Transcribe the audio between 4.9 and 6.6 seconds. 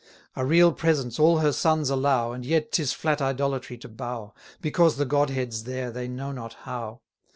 the Godhead's there they know not